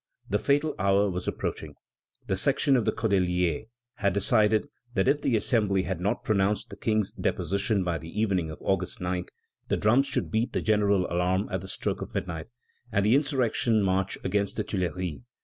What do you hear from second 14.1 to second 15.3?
against the Tuileries.